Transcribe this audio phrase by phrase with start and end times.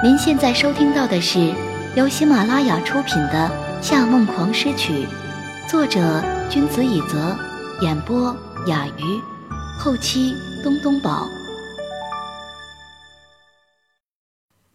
[0.00, 1.52] 您现在收听到的是
[1.96, 3.50] 由喜马拉雅出品的
[3.82, 4.92] 《夏梦狂诗曲》，
[5.68, 7.36] 作者君子以泽，
[7.80, 8.32] 演播
[8.68, 9.20] 雅鱼，
[9.76, 10.32] 后期
[10.62, 11.26] 东东宝。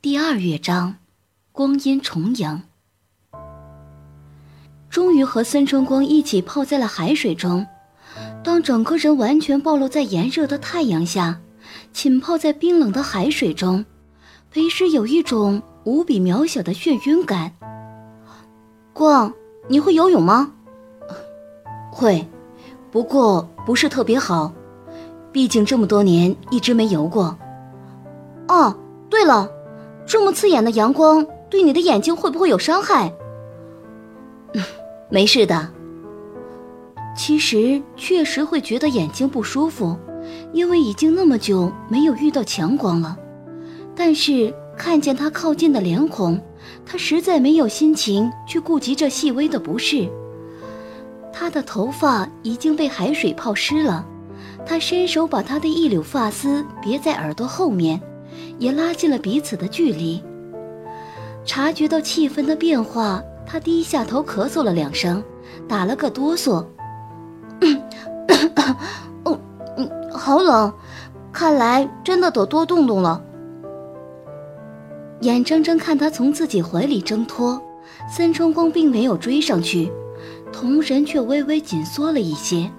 [0.01, 0.97] 第二乐章，
[1.53, 2.63] 光阴重影。
[4.90, 7.65] 终于和孙春光一起泡在了海水中，
[8.44, 11.40] 当整个人完全暴露在炎热的太阳下，
[11.94, 13.85] 浸泡在冰冷的海水中。
[14.54, 17.52] 裴诗有一种无比渺小的眩晕感。
[18.94, 19.34] 光，
[19.68, 20.54] 你会游泳吗？
[21.91, 22.27] 会，
[22.91, 24.54] 不过不是特别好，
[25.32, 27.36] 毕竟这么多年一直没游过。
[28.48, 28.77] 哦，
[29.10, 29.50] 对了，
[30.05, 33.12] 这么刺眼的阳光对你的眼睛会不会有伤害？
[35.10, 35.68] 没事的。
[37.18, 39.98] 其实确实会觉得眼睛不舒服，
[40.52, 43.18] 因为已经那么久没有遇到强光了。
[43.96, 46.40] 但是看见他靠近的脸孔，
[46.86, 50.10] 他实在没有心情去顾及这细微的不适。
[51.32, 54.05] 他的头发已经被海水泡湿了，
[54.66, 58.02] 他伸手把他的一绺发丝别在耳朵后面，
[58.60, 60.22] 也拉近了彼此的距离。
[61.46, 65.23] 察觉到气氛的变化，他低下头咳嗽了两声，
[65.67, 66.66] 打了个哆嗦。
[69.23, 69.38] 哦，
[69.78, 70.72] 嗯，好冷，
[71.31, 73.22] 看来真的得多动动了。
[75.23, 77.61] 眼睁睁看他从自己怀里挣脱，
[78.13, 79.89] 孙春光并没有追上去，
[80.52, 82.69] 瞳仁却微微紧缩了一些。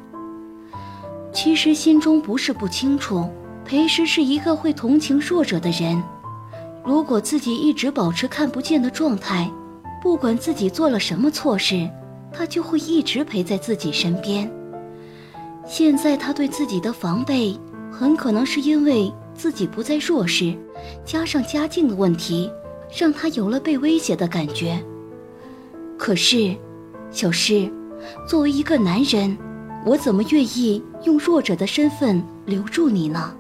[1.33, 3.27] 其实心中不是不清楚，
[3.65, 6.01] 裴时是一个会同情弱者的人。
[6.85, 9.51] 如果自己一直保持看不见的状态，
[10.03, 11.89] 不管自己做了什么错事，
[12.31, 14.51] 他就会一直陪在自己身边。
[15.67, 17.59] 现在他对自己的防备，
[17.91, 19.11] 很可能是因为。
[19.35, 20.55] 自己不再弱势，
[21.05, 22.51] 加上家境的问题，
[22.97, 24.83] 让他有了被威胁的感觉。
[25.99, 26.55] 可是，
[27.11, 27.71] 小诗，
[28.29, 29.37] 作为一个男人，
[29.85, 33.35] 我怎么愿意用弱者的身份留住你呢？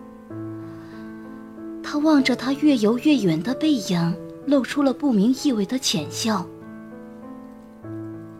[1.82, 4.16] 他望着他越游越远的背影，
[4.46, 6.46] 露出了不明意味的浅笑。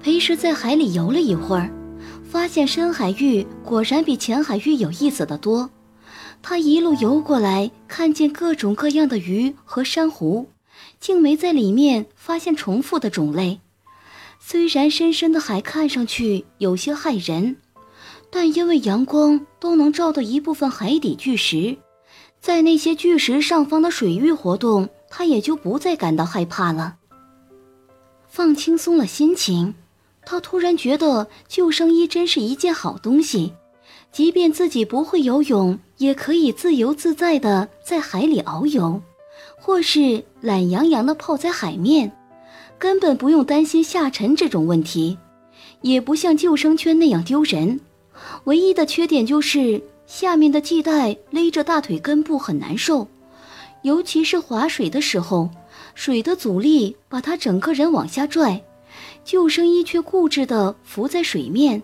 [0.01, 1.71] 裴时在海里游了一会儿，
[2.25, 5.71] 发现深海域果然比浅海域有意思的多。
[6.47, 10.51] 他一路游过来，看见各种各样的鱼和珊瑚，
[11.01, 13.61] 竟没在里面发现重复的种类。
[14.39, 17.57] 虽然深深的海看上去有些骇人，
[18.29, 21.79] 但因为阳光都能照到一部分海底巨石，
[22.43, 26.97] 在那些巨石上方的水域活动，他也就不再感到害怕了。
[28.29, 29.75] 放轻松了心情，
[30.27, 33.55] 他突然觉得救生衣真是一件好东西。
[34.15, 39.03] 即便自己不会游泳，也可以自由自在的在海里遨游，
[39.57, 42.13] 或是懒洋洋的泡在海面，
[42.79, 45.19] 根本不用担心下沉这种问题，
[45.81, 47.81] 也不像救生圈那样丢人。
[48.45, 53.09] 唯一的缺点就是下面的系带勒着大腿根部很难受，
[53.83, 55.51] 尤其是划水的时候，
[55.97, 58.63] 水的阻力把他整个人往下拽，
[59.25, 61.83] 救生衣却固执的浮在水面。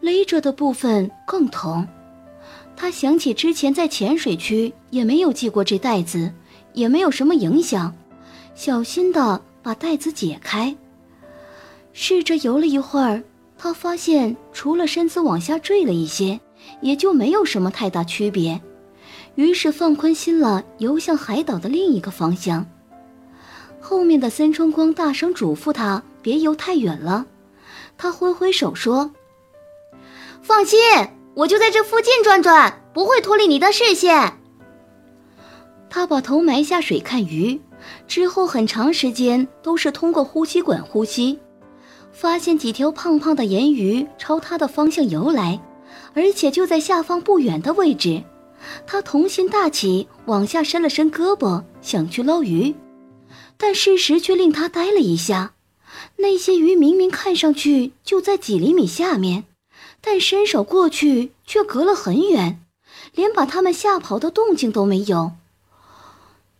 [0.00, 1.86] 勒着的部分更疼，
[2.74, 6.32] 他想起之前在浅水区也没有系过这带子，
[6.72, 7.94] 也没有什么影响，
[8.54, 10.74] 小心的把带子解开，
[11.92, 13.22] 试着游了一会儿，
[13.58, 16.40] 他发现除了身子往下坠了一些，
[16.80, 18.58] 也就没有什么太大区别，
[19.34, 22.66] 于是放宽心了，游向海岛的另一个方向。
[23.80, 27.26] 后面的森春光大声嘱咐他别游太远了，
[27.98, 29.10] 他挥挥手说。
[30.42, 30.78] 放心，
[31.34, 34.38] 我就在这附近转转，不会脱离你的视线。
[35.88, 37.60] 他把头埋下水看鱼，
[38.06, 41.38] 之后很长时间都是通过呼吸管呼吸，
[42.12, 45.60] 发现几条胖胖的盐鱼朝他的方向游来，
[46.14, 48.22] 而且就在下方不远的位置。
[48.86, 52.74] 他童心大起，往下伸了伸胳膊，想去捞鱼，
[53.56, 55.52] 但事实却令他呆了一下。
[56.16, 59.44] 那些鱼明明看上去就在几厘米下面。
[60.00, 62.60] 但伸手过去却隔了很远，
[63.14, 65.32] 连把他们吓跑的动静都没有。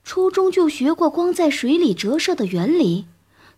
[0.04, 3.06] 初中就学过光在水里折射的原理，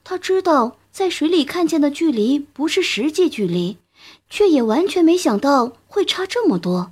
[0.05, 3.79] 他知道在水里看见的距离不是实际距离，
[4.29, 6.91] 却也完全没想到会差这么多。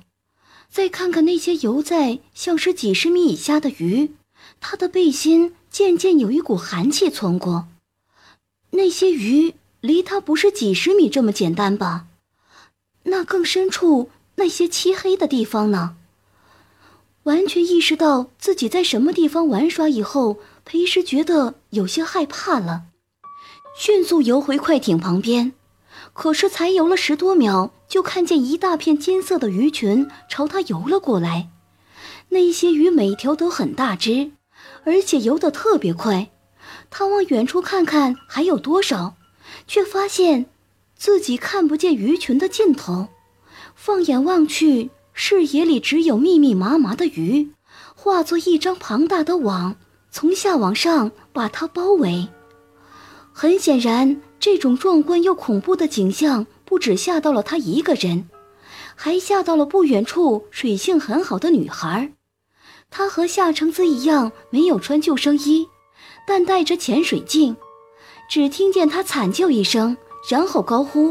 [0.69, 4.15] 再看看那些游在像是几十米以下的鱼，
[4.59, 7.67] 他的背心渐渐有一股寒气窜过。
[8.71, 12.07] 那些鱼离他不是几十米这么简单吧？
[13.03, 15.95] 那更深处那些漆黑的地方呢？
[17.23, 22.83] 完全意识到自己在什么地方玩耍以后，裴师觉得有些害怕了，
[23.77, 25.53] 迅速游回快艇旁边。
[26.13, 31.49] 可是才游了十多秒，就看见一大片金色的鱼群朝他游了过来。
[32.29, 34.31] 那些鱼每条都很大只，
[34.83, 36.31] 而且游得特别快。
[36.89, 39.15] 他往远处看看还有多少，
[39.67, 40.47] 却发现
[41.01, 43.07] 自己看不见鱼群的尽头。
[43.73, 47.49] 放眼望去，视野里只有密密麻麻的鱼，
[47.95, 49.77] 化作一张庞大的网，
[50.11, 52.27] 从下往上把它包围。
[53.33, 54.21] 很显然。
[54.39, 58.27] 这种壮观又恐怖的景象，不止吓到了他一个人，
[58.95, 62.13] 还吓到了不远处水性很好的女孩。
[62.91, 65.67] 她和夏橙子一样，没有穿救生衣，
[66.27, 67.55] 但带着潜水镜。
[68.27, 69.95] 只听见他惨叫一声，
[70.29, 71.09] 然后高呼：“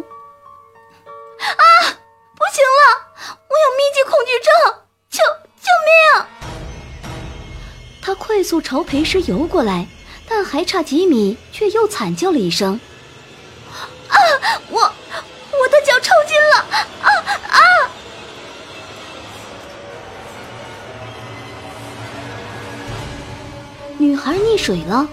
[1.41, 1.65] 啊，
[2.35, 2.83] 不行了，
[3.49, 4.51] 我有密集恐惧症，
[5.11, 5.23] 救
[5.61, 5.91] 救命！”
[8.01, 9.87] 他快速朝裴师游过来，
[10.27, 12.81] 但还差几米，却又惨叫了一声。
[14.09, 14.17] 啊！
[14.71, 16.56] 我我的脚抽筋了！
[17.03, 17.11] 啊
[17.49, 17.59] 啊！
[23.99, 25.06] 女孩溺水了，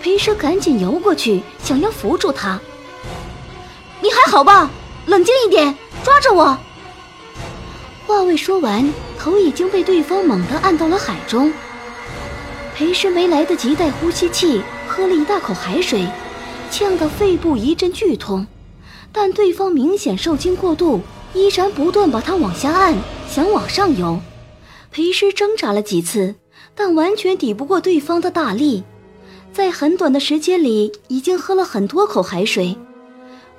[0.00, 2.58] 裴师赶紧游过去，想要扶住她。
[4.30, 4.70] 好吧？
[5.06, 6.56] 冷静一点，抓着我！
[8.06, 11.52] 话未说完，头已经被对方猛地按到了海中。
[12.72, 16.06] 裴师没来得及带呼吸器，喝了一大口海水。
[16.70, 18.46] 呛得肺部一阵剧痛，
[19.10, 21.00] 但对方明显受惊过度，
[21.34, 22.94] 依然不断把他往下按，
[23.28, 24.20] 想往上游。
[24.92, 26.36] 裴师挣扎了几次，
[26.76, 28.84] 但完全抵不过对方的大力，
[29.52, 32.78] 在很短的时间里已经喝了很多口海水。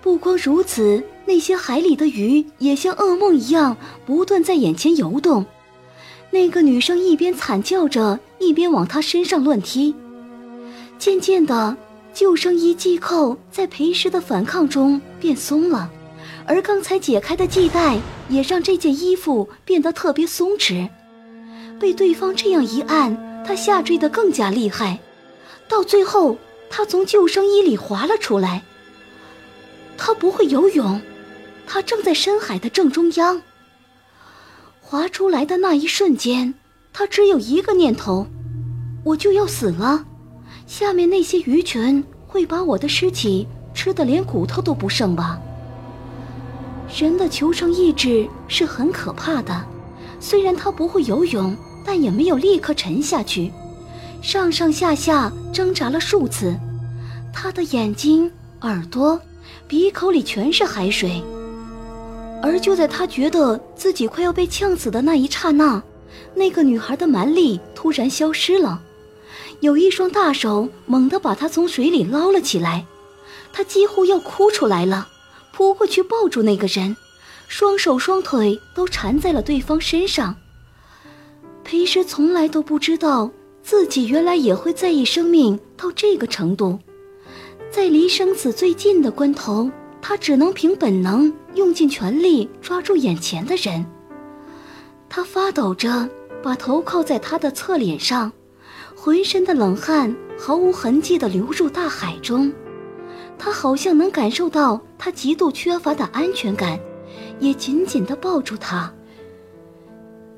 [0.02, 5.46] 不光如此，那些海里的鱼也像噩梦一样不断在眼前游动。
[6.32, 9.94] 那个女生一边惨叫着，一边往他身上乱踢，
[10.98, 11.78] 渐渐的。
[12.14, 15.90] 救生衣系扣在裴师的反抗中变松了，
[16.46, 20.90] 而刚才解开的系带也让这件衣服变得特别松弛。
[21.80, 23.18] 被对方这样一按，
[23.48, 25.00] 他下坠得更加厉害，
[25.70, 26.36] 到最后
[26.70, 28.62] 他从救生衣里滑了出来。
[30.04, 31.00] 他不会游泳，
[31.68, 33.40] 他正在深海的正中央。
[34.82, 36.56] 划出来的那一瞬间，
[36.92, 38.26] 他只有一个念头：
[39.04, 40.04] 我就要死了。
[40.66, 45.40] 下面那些鱼群会把我的尸体吃得连骨头都不剩吧？
[46.98, 49.64] 人的求生意志是很可怕的，
[50.20, 51.56] 虽然他不会游泳，
[51.86, 53.52] 但也没有立刻沉下去，
[54.24, 56.58] 上上下下挣扎了数次，
[57.32, 58.32] 他的眼睛、
[58.62, 59.22] 耳朵、
[59.72, 61.24] 鼻口里全是海水。
[62.44, 65.82] 而就在他觉得自己快要被呛死的那一刹那，
[66.36, 68.82] 那个女孩的蛮力突然消失了。
[69.62, 72.86] 有一双大手猛地把他从水里捞了起来，
[73.54, 75.08] 他几乎要哭出来了，
[75.54, 76.98] 扑过去抱住那个人，
[77.48, 80.36] 双手双腿都缠在了对方身上。
[81.64, 83.32] 裴时从来都不知道
[83.64, 86.78] 自己原来也会在意生命到这个程度，
[87.72, 89.72] 在离生死最近的关头，
[90.02, 93.86] 他只能凭本能用尽全力抓住眼前的人。
[95.08, 96.10] 他发抖着
[96.44, 98.30] 把头靠在他的侧脸上。
[98.94, 102.54] 浑身的冷汗毫无痕迹地流入大海中，
[103.36, 106.78] 他好像能感受到他极度缺乏的安全感，
[107.40, 108.94] 也紧紧地抱住他。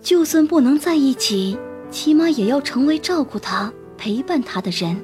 [0.02, 1.58] 就算不能在一起，
[1.92, 5.04] 起码也要成为照顾他、陪伴他的人。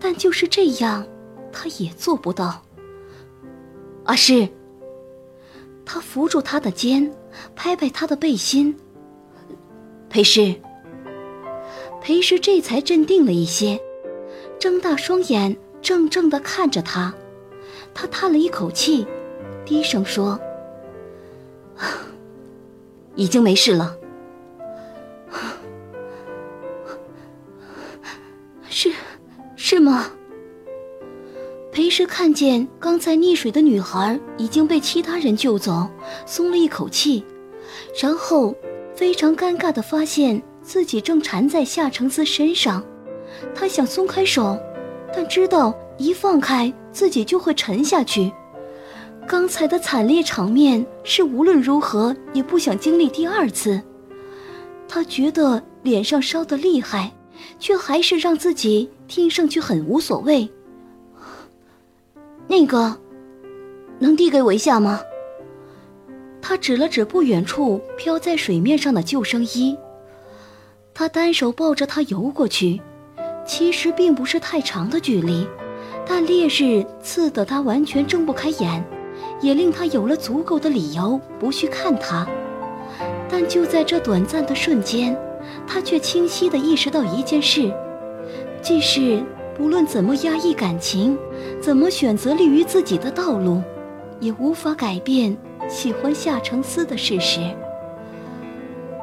[0.00, 1.06] 但就是这样，
[1.52, 2.62] 他也做不到。
[4.04, 4.48] 阿诗，
[5.84, 7.14] 他扶住他的肩，
[7.54, 8.74] 拍拍他的背心。
[10.08, 10.54] 裴诗。
[12.00, 13.78] 裴师这才镇定了一些，
[14.58, 17.12] 睁大双眼，怔怔地看着他。
[17.92, 19.06] 他叹了一口气，
[19.66, 20.40] 低声说
[23.16, 23.98] ：“已经没事了。
[28.70, 28.92] ”“是，
[29.56, 30.12] 是吗？”
[31.78, 35.88] 裴师看见刚才溺水的女孩已经被其他人救走，
[36.26, 37.24] 松了一口气，
[38.02, 38.52] 然后
[38.96, 40.42] 非常尴尬地发现。
[40.60, 42.84] 自己正缠在夏承思身上，
[43.54, 44.58] 他想松开手，
[45.14, 48.32] 但知道一放开自己就会沉下去。
[49.28, 53.80] 刚才的惨烈场面是无论如何也不想经历第二次。
[54.88, 57.12] 他觉得脸上烧得厉害，
[57.60, 60.50] 却还是让自己听上去很无所谓。
[62.48, 62.96] 那个，
[63.98, 65.00] 能递给我一下吗？
[66.40, 69.76] 他指了指不远处飘在水面上的救生衣。
[70.94, 72.80] 他单手抱着她游过去，
[73.46, 75.46] 其实并不是太长的距离，
[76.06, 78.82] 但烈日刺得他完全睁不开眼，
[79.42, 82.26] 也令他有了足够的理由不去看他。
[83.28, 85.16] 但就在这短暂的瞬间，
[85.66, 87.70] 他却清晰地意识到一件事：
[88.62, 89.22] 即是
[89.58, 91.18] 不论怎么压抑感情，
[91.60, 93.60] 怎么选择利于自己的道路，
[94.20, 95.36] 也无法改变
[95.68, 97.40] 喜欢夏承思的事实。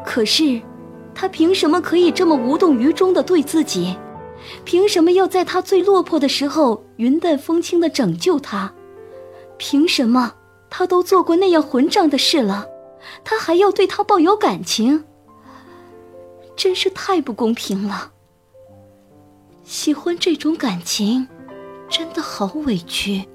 [0.05, 0.61] 可是，
[1.13, 3.97] 他凭什么可以这么无动于衷地对自己？
[4.63, 8.73] 凭什么要在他最落魄的时候云淡风轻地拯救他？
[9.57, 10.35] 凭什么
[10.69, 12.65] 他都做过那样混账的事了？
[13.25, 15.03] 他还要对他抱有感情，
[16.55, 18.13] 真是太不公平了。
[19.65, 21.27] 喜欢这种感情，
[21.89, 23.27] 真的好委屈。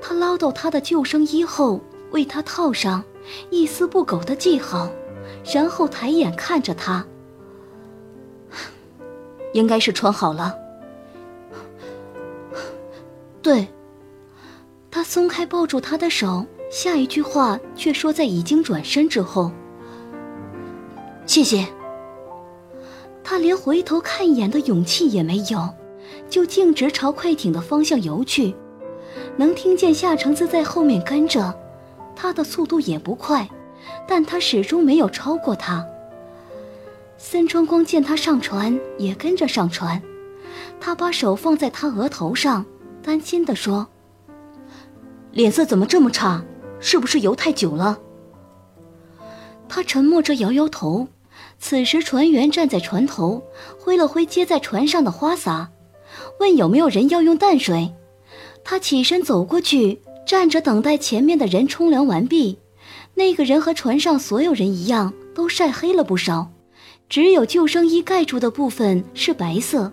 [0.00, 1.80] 他捞到他的救生衣后，
[2.12, 3.04] 为他套上，
[3.50, 4.90] 一丝不苟的系好，
[5.54, 7.06] 然后抬眼看着他。
[9.52, 10.54] 应该是穿好了。
[13.42, 13.68] 对。
[14.90, 16.44] 他松开抱住他的手。
[16.70, 19.50] 下一句话却说在已经转身之后。
[21.24, 21.66] 谢谢。
[23.30, 25.68] 他连回头看一眼的勇气也没有，
[26.30, 28.54] 就径直朝快艇的方向游去。
[29.36, 31.54] 能听见夏橙子在后面跟着，
[32.16, 33.46] 他的速度也不快，
[34.06, 35.86] 但他始终没有超过他。
[37.18, 40.00] 森川光见他上船，也跟着上船。
[40.80, 42.64] 他把手放在他额头上，
[43.02, 43.86] 担心地说
[45.32, 46.42] ：“脸色怎么这么差？”
[46.80, 47.98] 是不是游太久了？
[49.68, 51.08] 他沉默着摇摇头。
[51.60, 53.42] 此时，船员站在船头，
[53.78, 55.70] 挥了挥接在船上的花洒，
[56.40, 57.92] 问有没有人要用淡水。
[58.64, 62.58] 他起身走过去，站着等待前面的人冲凉完毕。
[63.14, 66.50] 那个人和船上所有人一样，都晒黑了不少，
[67.08, 69.92] 只有救生衣盖住的部分是白色。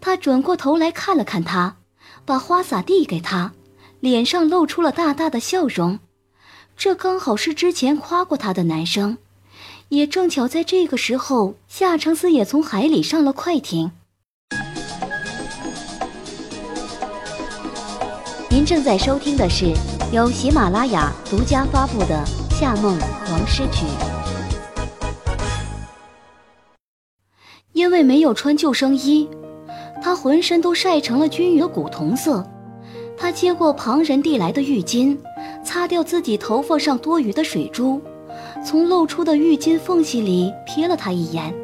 [0.00, 1.76] 他转过头来看了看他，
[2.24, 3.52] 把花洒递给他，
[4.00, 5.98] 脸上露出了大大的笑容。
[6.76, 9.18] 这刚好是之前夸过他的男生，
[9.90, 13.92] 也正巧在这个时候，夏承思也从海里上了快艇。
[18.50, 19.72] 您正在收听的是
[20.12, 22.24] 由喜马拉雅独家发布的
[22.58, 22.98] 《夏梦
[23.30, 23.84] 王诗曲》。
[27.72, 29.28] 因为没有穿救生衣，
[30.02, 32.44] 他浑身都晒成了均匀的古铜色。
[33.16, 35.16] 他接过旁人递来的浴巾。
[35.64, 37.98] 擦掉自己头发上多余的水珠，
[38.64, 41.54] 从露出的浴巾缝隙里瞥了他一眼。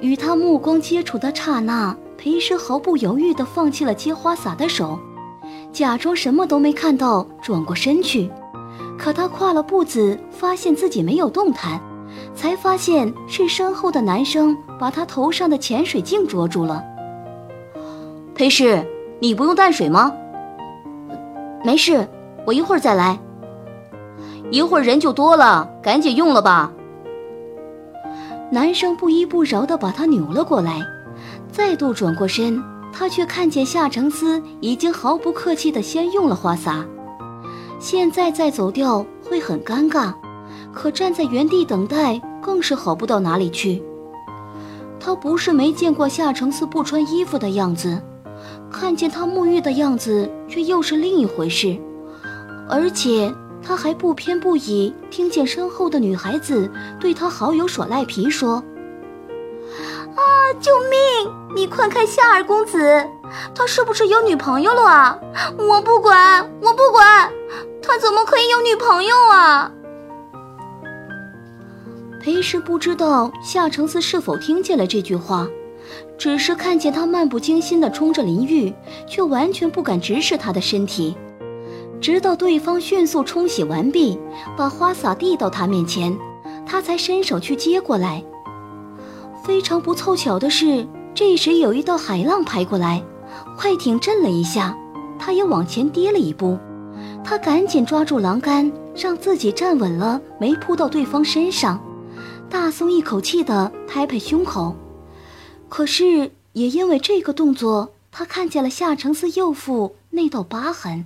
[0.00, 4.98] 与他目光接触的刹那，裴诗毫不犹豫地放弃了接花洒的手，
[5.72, 8.28] 假装什么都没看到，转过身去。
[8.98, 11.80] 可他跨了步子，发现自己没有动弹，
[12.34, 16.82] 才发现是身后的男生把他头上的潜水镜捉住了。
[18.34, 18.84] 裴诗，
[19.20, 20.12] 你不用淡水吗？
[21.64, 22.08] 没事。
[22.44, 23.16] 我一会儿再来，
[24.52, 26.70] 一会儿人就多了，赶紧用了吧。
[28.50, 30.82] 男生不依不饶地把他扭了过来，
[31.50, 36.84] 再度转过身，他却看见夏承思已经毫不客气地先用了花洒，
[37.78, 40.12] 现在再走掉会很尴尬，
[40.70, 43.82] 可站在原地等待更是好不到哪里去。
[45.00, 47.98] 他不是没见过夏承思不穿衣服的样子，
[48.70, 51.74] 看见他沐浴的样子却又是另一回事。
[52.68, 53.32] 而且
[53.62, 58.62] 他还不偏不倚，听见身后的女孩子对他好友耍赖皮说
[60.14, 60.20] ：“啊，
[60.60, 61.32] 救命！
[61.54, 63.06] 你快看夏二公子，
[63.54, 65.18] 他是不是有女朋友了啊？
[65.58, 67.30] 我不管，我不管，
[67.82, 69.70] 他怎么可以有女朋友啊？”
[72.20, 75.48] 裴氏不知道夏承思是否听见了这句话，
[76.16, 78.72] 只是看见他漫不经心地冲着林玉，
[79.08, 81.16] 却完全不敢直视他的身体。
[82.02, 84.18] 直到对方迅速冲洗完毕，
[84.56, 86.18] 把花洒递到他面前，
[86.66, 88.20] 他才伸手去接过来。
[89.44, 93.00] 非常不凑巧的是，这时有一道海浪拍过来，
[93.56, 94.76] 快艇震了一下，
[95.16, 96.58] 他也往前跌了一步。
[97.22, 101.80] 他赶紧抓住栏杆，让自己站稳了，没扑到对方身上，
[102.50, 104.74] 大松一口气的拍拍胸口。
[105.68, 111.04] 可是也因为这个动作，他看见了夏承思右腹那道疤痕。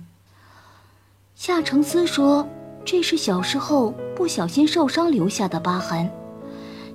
[1.39, 2.43] 夏承思说
[2.83, 6.09] ：“这是小时候不小心受伤留下的疤痕，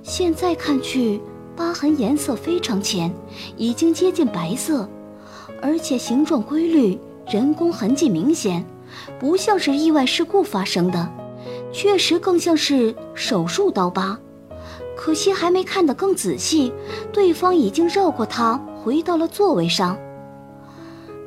[0.03, 1.21] 现在看去，
[1.55, 3.15] 疤痕颜色非常浅，
[3.57, 4.89] 已经接近白色，
[5.63, 8.67] 而且形状规律，人工痕迹明显，
[9.17, 11.09] 不像是意外事故发生的，
[11.73, 14.19] 确实更像是手术刀疤。
[14.97, 16.73] 可惜还没看得更仔细，
[17.13, 19.97] 对方已经绕过他回到了座位上。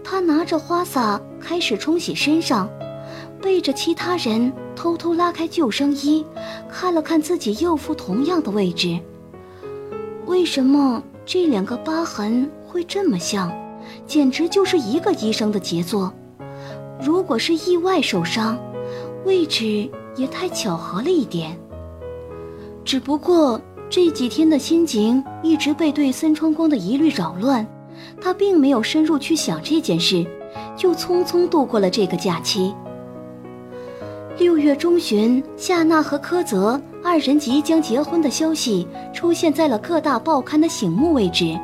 [0.04, 2.70] 他拿着花洒开始冲洗身上，
[3.46, 6.26] 背着其他人偷偷拉开救生衣，
[6.68, 9.00] 看了看自己右腹同样的位置。
[10.26, 13.56] 为什么这两个疤痕会这么像？
[14.08, 16.12] 简直就是一个医生的杰作。
[17.00, 18.58] 如果是意外受伤，
[19.26, 21.56] 位置也太巧合了一点。
[22.84, 23.62] 只不过
[23.92, 27.64] 这几天的心情一直被对森川光的疑虑扰乱，
[28.20, 30.26] 他并没有深入去想这件事，
[30.76, 32.74] 就匆匆度过了这个假期。
[34.38, 41.58] 六月中旬，夏娜和柯泽二人即将结婚的消息出现在了各大报刊的醒目位置。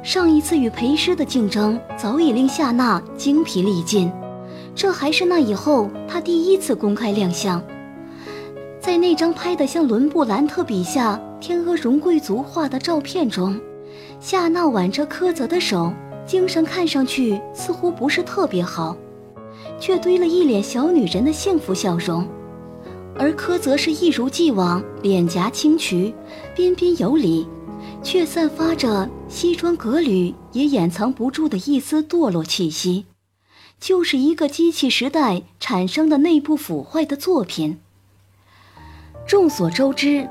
[0.00, 4.12] 上一次与裴师的竞争早已令夏娜精疲力尽，
[4.76, 7.60] 这还是那以后她第一次公开亮相。
[8.80, 13.60] 在那张拍得像伦布兰特笔下天鹅绒贵族画的照片中，
[14.20, 15.92] 夏娜挽着柯泽的手，
[16.24, 18.96] 精神看上去似乎不是特别好，
[19.82, 22.24] 却堆了一脸小女人的幸福笑容。
[23.18, 26.14] 而柯泽是一如既往脸颊轻曲，
[26.54, 27.44] 彬彬有礼。
[28.00, 33.06] 却散发着西装革履也掩藏不住的一丝堕落气息，
[33.80, 37.78] 就是一个机器时代产生的内部腐坏的作品。
[39.26, 40.28] 众所周知，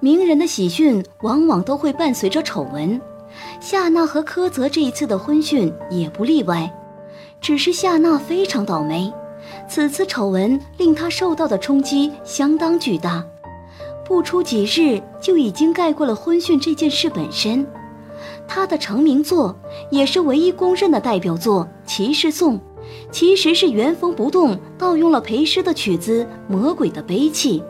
[0.00, 3.00] 名人的喜讯往往都会伴随着丑闻，
[3.60, 6.70] 夏娜和柯泽这一次的婚讯也不例外。
[7.40, 9.12] 只是夏娜非常倒霉，
[9.68, 13.24] 此次丑闻令她受到的冲击相当巨大。
[14.04, 17.66] 不出几日，就已经盖过了婚讯这件事本身。
[18.46, 19.56] 他的成名作，
[19.90, 22.58] 也是唯一公认的代表作《骑士颂》，
[23.12, 27.60] 其实是原封不动盗用了裴诗的曲子《魔鬼的悲泣》。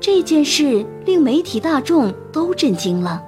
[0.00, 3.22] 这件事令媒体大众都震惊了。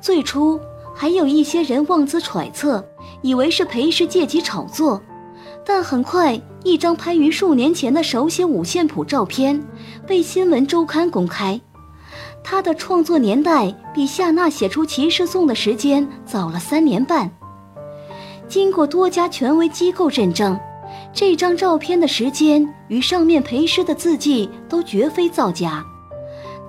[0.00, 0.58] 最初，
[0.94, 2.84] 还有一些人妄自揣测，
[3.22, 5.00] 以为是裴诗借机炒作。
[5.64, 9.62] 但很快，一张拍于数年前的手写五线谱照片
[10.06, 11.60] 被《新闻周刊》公开。
[12.44, 17.30] 他的创作年代比夏娜写出《骑士颂》的时间早了三年半。
[18.48, 20.58] 经过多家权威机构认证，
[21.14, 25.84] 这张照片的时间与上面裴诗的字迹都绝非造假。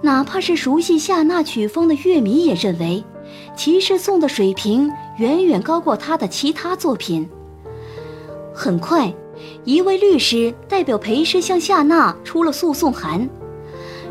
[0.02, 3.04] 哪怕是熟悉夏娜曲风的乐迷也认为，
[3.56, 7.28] 《骑士颂》的水平远远高过他的其他作品。
[8.54, 9.14] 很快，
[9.64, 13.28] 一位律师代表裴师向夏娜出了诉讼函。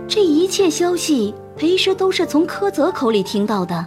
[0.08, 3.86] 这一切消息，裴师都是从柯泽口里听到的。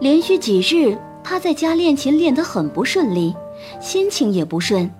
[0.00, 3.34] 连续几日，他在家练琴练得很不顺利，
[3.80, 4.90] 心情也不顺。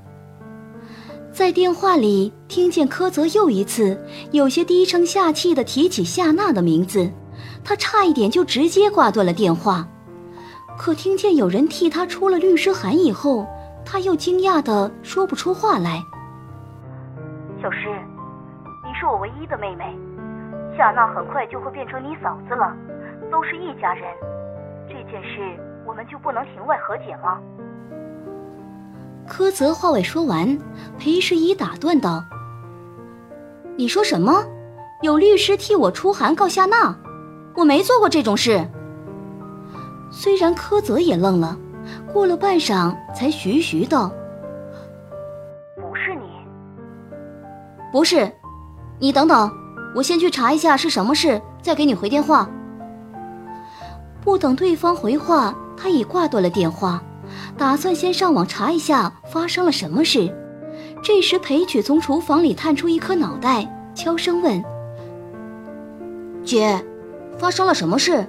[1.33, 3.99] 在电话里听见柯泽又一次
[4.33, 7.11] 有些低声下气地提起夏娜的名字，
[7.65, 9.87] 他差一点就直接挂断了电话。
[10.79, 13.47] 可听见有人替他出了律师函以后，
[13.85, 16.03] 他又惊讶的说不出话来。
[17.61, 17.89] 小诗，
[18.85, 19.97] 你是我唯一的妹妹，
[20.77, 22.75] 夏娜很快就会变成你嫂子了，
[23.31, 24.05] 都是一家人，
[24.89, 27.39] 这件事我们就不能庭外和解吗？
[29.29, 30.59] 柯泽话未说完，
[30.99, 32.25] 裴时宜打断道
[33.77, 34.45] ：“你说什么？
[35.03, 36.97] 有律师替我出函告夏娜？
[37.55, 38.69] 我没做过这种事。”
[40.11, 41.59] 虽然柯泽也愣了。
[42.13, 44.13] 过了半晌，才徐徐道
[45.75, 46.29] ：“不是你，
[47.91, 48.31] 不是，
[49.01, 49.51] 你等等，
[49.97, 52.49] 我先去查一下是什么事，再给你回电话。”
[54.23, 57.03] 不等对方回话，他已挂断了电话，
[57.59, 60.33] 打算先上网查一下发生了什么事。
[61.03, 64.63] 这时，裴曲从厨房里探出一颗脑袋，悄声问
[66.45, 66.81] ：“姐，
[67.43, 68.25] 发生了什么事？”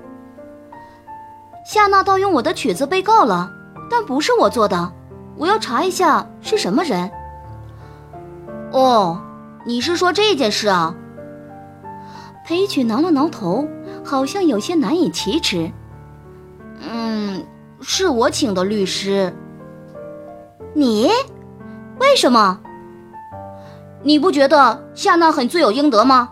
[1.64, 3.52] 夏娜盗用我的曲子被告了。
[3.90, 4.92] 但不是我做的，
[5.38, 7.12] 我要查一下是什么人。
[8.72, 9.22] 哦，
[9.66, 10.96] 你是说这件事啊？
[12.44, 13.68] 裴曲挠了挠头，
[14.04, 15.72] 好像有些难以启齿。
[16.82, 17.46] 嗯，
[17.82, 19.32] 是我请的律师。
[20.74, 21.08] 你？
[22.00, 22.60] 为什么？
[24.02, 26.32] 你不觉得夏娜很罪有应得吗？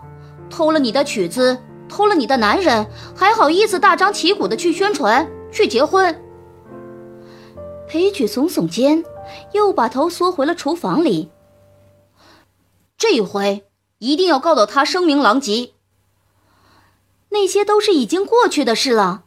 [0.50, 1.56] 偷了你的曲子，
[1.92, 6.18] 偷了你的男人，还好意思大张旗鼓的去宣传，去结婚？
[7.86, 9.04] 裴矩耸耸肩，
[9.52, 11.30] 又把头缩回了厨房里。
[12.96, 13.66] 这一回
[13.98, 15.74] 一定要告到他声名狼藉。
[17.28, 19.24] 那些都是已经过去的事了，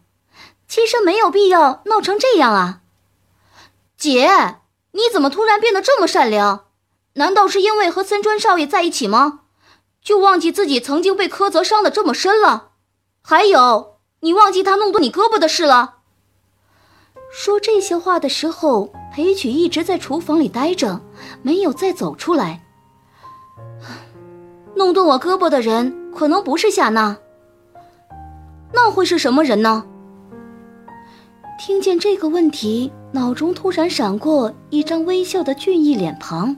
[0.67, 2.81] 其实没有必要闹成这样啊。
[3.95, 4.57] 姐，
[4.93, 6.65] 你怎么突然变得这么善良？
[7.13, 9.41] 难道是因为和森川少爷在一起吗？
[10.05, 12.69] 就忘记自己曾经被苛责伤的这么深了？
[13.23, 15.95] 还有，你忘记他弄断你胳膊的事了？
[17.33, 21.01] 说这些话的时候，裴曲一直在厨房里待着，
[21.41, 22.61] 没有再走出来。
[24.75, 27.17] 弄断我胳膊的人可能不是夏娜，
[28.71, 29.83] 那会是什么人呢？
[31.57, 36.55] 听见这个问题，脑中突然闪过一张微笑的俊逸脸庞。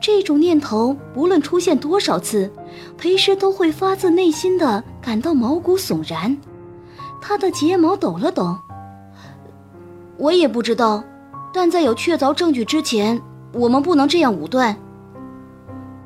[0.00, 2.50] 这种念头不论出现多少次，
[2.96, 6.36] 裴师都会发自内心的感到毛骨悚然。
[7.20, 8.56] 他的睫毛抖了抖。
[10.16, 11.02] 我也不知道，
[11.52, 13.20] 但在有确凿证据之前，
[13.52, 14.76] 我们不能这样武断。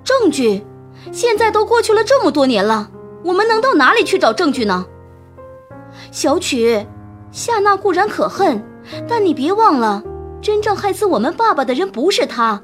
[0.02, 0.64] 证据？
[1.10, 2.90] 现在都过去了这么多年了，
[3.24, 4.86] 我们能到哪里去找证据呢？
[6.10, 6.86] 小曲，
[7.30, 8.62] 夏娜固然可恨，
[9.08, 10.02] 但你别忘了，
[10.40, 12.62] 真正害死我们爸爸的人不是他。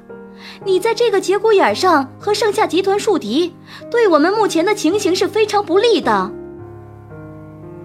[0.63, 3.53] 你在这个节骨眼上和盛夏集团树敌，
[3.91, 6.31] 对我们目前的情形是非常不利的。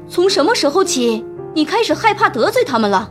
[0.09, 3.11] 从什么时候起，你开始害怕得罪他们了？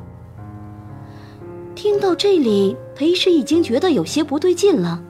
[1.75, 5.01] 听到这里，裴氏已经觉得有些不对劲了。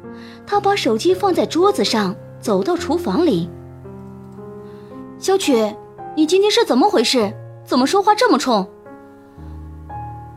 [0.45, 3.49] 他把手机放在桌子上，走到厨房里。
[5.19, 5.73] 小曲，
[6.15, 7.33] 你今天是怎么回事？
[7.65, 8.67] 怎么说话这么冲？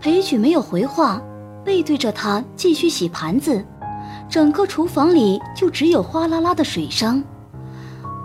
[0.01, 1.21] 裴曲没有回话，
[1.65, 3.65] 背对着他继续洗盘子。
[4.29, 7.23] 整个厨房里就只有哗啦啦的水声。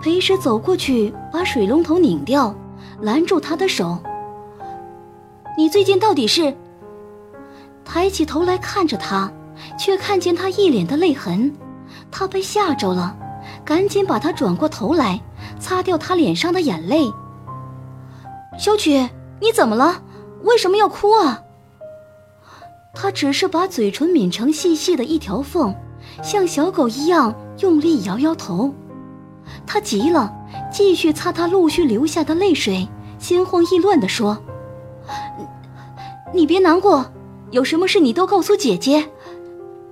[0.02, 2.54] 裴石走过去，把水龙头拧掉，
[3.00, 3.98] 拦住他的手。
[5.56, 6.56] 你最近到底是？
[7.84, 9.30] 抬起头来看着他，
[9.78, 11.54] 却看见他一脸的泪痕。
[12.10, 13.16] 他被吓着了，
[13.64, 15.20] 赶紧把他转过头来，
[15.60, 17.10] 擦掉他脸上的眼泪。
[18.58, 19.08] 小曲，
[19.40, 20.02] 你怎么了？
[20.42, 21.42] 为什么要哭啊？
[22.94, 25.74] 他只是把嘴唇抿成细细的一条缝。
[26.20, 28.74] 像小狗一样用力摇摇头，
[29.66, 30.32] 他急了，
[30.70, 34.42] 继续擦他陆续流下的泪水，心慌意乱地说
[36.34, 37.10] ：“你别难过，
[37.50, 39.08] 有什么事你都告诉姐姐。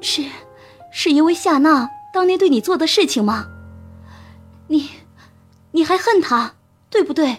[0.01, 0.25] 是，
[0.91, 3.47] 是因为夏娜当年对你做的事情吗？
[4.67, 4.91] 你，
[5.73, 6.55] 你还恨她，
[6.91, 7.39] 对不对？”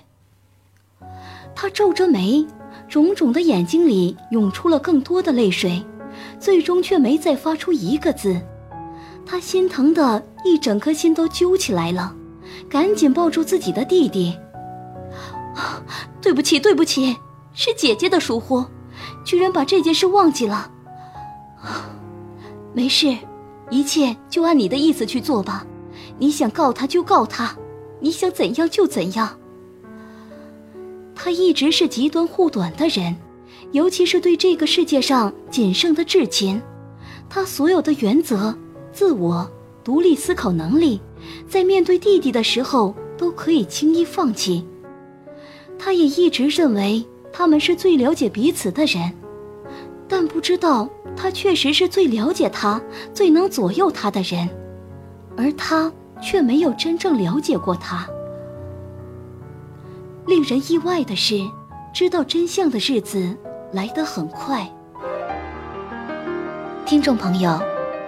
[1.53, 2.47] 他皱着眉，
[2.87, 5.85] 肿肿的眼睛里涌出了更多的泪水，
[6.39, 8.41] 最终却没再发出一个字。
[9.25, 12.13] 他心疼的一整颗心都揪起来了，
[12.69, 14.37] 赶紧抱住自己的弟弟。
[16.21, 17.15] 对不起，对不起，
[17.53, 18.63] 是姐姐的疏忽，
[19.25, 20.69] 居然把这件事忘记了。
[22.73, 23.17] 没事，
[23.69, 25.65] 一切就按你的意思去做吧。
[26.17, 27.55] 你想告他就告他，
[27.99, 29.37] 你想怎样就怎样。
[31.15, 33.15] 他一直是极端护短的人，
[33.71, 36.61] 尤其是对这个世界上仅剩的至亲，
[37.29, 38.55] 他所有的原则。
[38.93, 39.49] 自我
[39.83, 41.01] 独立思考能力，
[41.47, 44.65] 在面对弟弟的时候都可以轻易放弃。
[45.79, 49.11] 他也一直认为他们是最了解彼此的人，
[50.07, 52.79] 但不知道他确实是最了解他、
[53.13, 54.47] 最能左右他的人，
[55.35, 58.07] 而他却没有真正了解过他。
[60.27, 61.41] 令人意外的是，
[61.93, 63.35] 知道真相的日子
[63.71, 64.71] 来得很快。
[66.85, 67.70] 听众朋友。